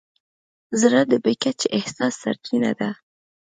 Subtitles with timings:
[0.81, 2.89] زړه د بې کچې احساس سرچینه ده.